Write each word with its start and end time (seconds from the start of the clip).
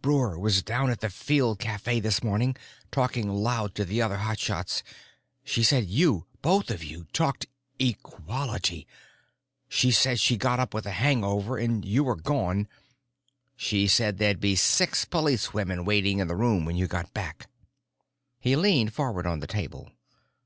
Breuer 0.00 0.38
was 0.38 0.62
down 0.62 0.90
at 0.90 1.00
the 1.00 1.10
field 1.10 1.58
cafe 1.58 2.00
this 2.00 2.22
morning, 2.22 2.56
talking 2.90 3.28
loud 3.28 3.74
to 3.74 3.84
the 3.84 4.00
other 4.00 4.16
hot 4.16 4.38
shots. 4.38 4.82
She 5.44 5.62
said 5.62 5.84
you—both 5.84 6.70
of 6.70 6.82
you—talked 6.82 7.44
equality. 7.78 8.86
Said 9.68 10.18
she 10.18 10.38
got 10.38 10.58
up 10.58 10.72
with 10.72 10.86
a 10.86 10.90
hangover 10.92 11.58
and 11.58 11.84
you 11.84 12.02
were 12.02 12.16
gone. 12.16 12.62
But 12.62 12.68
she 13.56 13.86
said 13.86 14.16
there'd 14.16 14.40
be 14.40 14.56
six 14.56 15.04
policewomen 15.04 15.84
waiting 15.84 16.18
in 16.18 16.28
your 16.28 16.36
room 16.38 16.64
when 16.64 16.76
you 16.76 16.86
got 16.86 17.12
back." 17.12 17.50
He 18.40 18.56
leaned 18.56 18.94
forward 18.94 19.26
on 19.26 19.40
the 19.40 19.46
table. 19.46 19.90